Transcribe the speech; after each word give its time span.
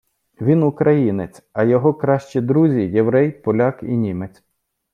Він 0.41 0.63
українець, 0.63 1.43
а 1.53 1.63
його 1.63 1.93
кращі 1.93 2.41
друзі– 2.41 2.79
єврей, 2.93 3.31
поляк 3.31 3.79
і 3.83 3.97
німець. 3.97 4.43